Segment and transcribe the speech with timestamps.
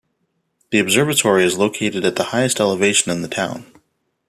[0.71, 3.67] The observatory is located at the highest elevation in the town.